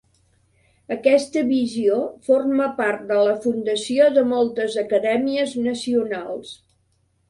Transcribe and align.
Aquesta 0.95 1.43
visió 1.49 1.99
forma 2.31 2.71
part 2.81 3.05
de 3.13 3.21
la 3.29 3.37
fundació 3.47 4.11
de 4.19 4.27
moltes 4.35 4.83
acadèmies 4.89 5.59
nacionals. 5.73 6.61